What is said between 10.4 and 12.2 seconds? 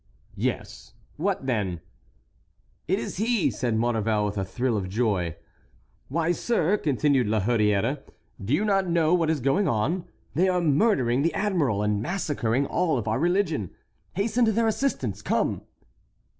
are murdering the admiral, and